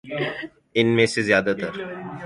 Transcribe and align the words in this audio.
ان 0.75 0.87
میں 0.95 1.05
سے 1.05 1.21
زیادہ 1.21 1.53
تر 1.61 1.73